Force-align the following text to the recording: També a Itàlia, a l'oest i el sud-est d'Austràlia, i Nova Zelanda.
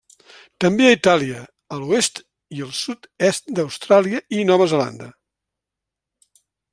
També 0.63 0.85
a 0.85 0.93
Itàlia, 0.95 1.41
a 1.75 1.77
l'oest 1.81 2.21
i 2.59 2.63
el 2.67 2.73
sud-est 2.79 3.53
d'Austràlia, 3.59 4.25
i 4.39 4.47
Nova 4.53 4.71
Zelanda. 4.73 5.11